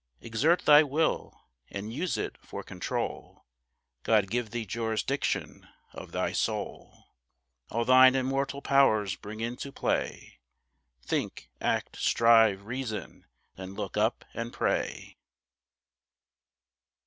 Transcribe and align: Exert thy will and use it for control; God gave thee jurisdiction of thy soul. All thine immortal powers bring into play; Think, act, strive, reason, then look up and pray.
Exert 0.19 0.61
thy 0.65 0.81
will 0.81 1.45
and 1.69 1.93
use 1.93 2.17
it 2.17 2.35
for 2.43 2.63
control; 2.63 3.45
God 4.01 4.31
gave 4.31 4.49
thee 4.49 4.65
jurisdiction 4.65 5.67
of 5.93 6.11
thy 6.11 6.31
soul. 6.31 7.05
All 7.69 7.85
thine 7.85 8.15
immortal 8.15 8.63
powers 8.63 9.15
bring 9.15 9.41
into 9.41 9.71
play; 9.71 10.39
Think, 11.03 11.51
act, 11.61 11.97
strive, 11.97 12.65
reason, 12.65 13.27
then 13.57 13.75
look 13.75 13.95
up 13.95 14.25
and 14.33 14.51
pray. 14.51 15.17